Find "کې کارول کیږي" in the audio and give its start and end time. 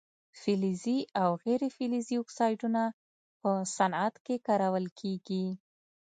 4.25-5.45